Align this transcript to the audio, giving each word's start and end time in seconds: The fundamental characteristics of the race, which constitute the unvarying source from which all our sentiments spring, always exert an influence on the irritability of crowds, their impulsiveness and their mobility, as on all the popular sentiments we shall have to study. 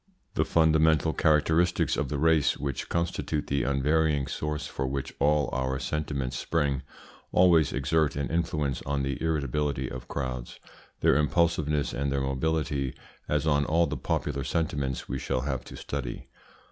The 0.33 0.45
fundamental 0.45 1.13
characteristics 1.13 1.95
of 1.95 2.09
the 2.09 2.17
race, 2.17 2.57
which 2.57 2.89
constitute 2.89 3.45
the 3.45 3.61
unvarying 3.61 4.25
source 4.25 4.65
from 4.65 4.89
which 4.89 5.13
all 5.19 5.47
our 5.53 5.77
sentiments 5.77 6.37
spring, 6.39 6.81
always 7.31 7.71
exert 7.71 8.15
an 8.15 8.31
influence 8.31 8.81
on 8.87 9.03
the 9.03 9.21
irritability 9.21 9.91
of 9.91 10.07
crowds, 10.07 10.59
their 11.01 11.15
impulsiveness 11.15 11.93
and 11.93 12.11
their 12.11 12.21
mobility, 12.21 12.95
as 13.29 13.45
on 13.45 13.63
all 13.63 13.85
the 13.85 13.95
popular 13.95 14.43
sentiments 14.43 15.07
we 15.07 15.19
shall 15.19 15.41
have 15.41 15.63
to 15.65 15.77
study. 15.77 16.29